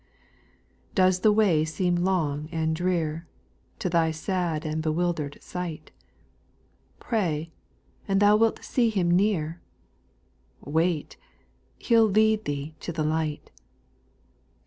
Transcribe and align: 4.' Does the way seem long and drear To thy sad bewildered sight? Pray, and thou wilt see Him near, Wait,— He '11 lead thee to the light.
4.' 0.95 0.95
Does 0.95 1.19
the 1.19 1.31
way 1.31 1.63
seem 1.63 1.95
long 1.95 2.49
and 2.51 2.75
drear 2.75 3.27
To 3.77 3.87
thy 3.87 4.09
sad 4.09 4.81
bewildered 4.81 5.37
sight? 5.43 5.91
Pray, 6.99 7.51
and 8.07 8.19
thou 8.19 8.35
wilt 8.35 8.63
see 8.63 8.89
Him 8.89 9.11
near, 9.11 9.61
Wait,— 10.59 11.17
He 11.77 11.93
'11 11.93 12.13
lead 12.13 12.45
thee 12.45 12.73
to 12.79 12.91
the 12.91 13.03
light. 13.03 13.51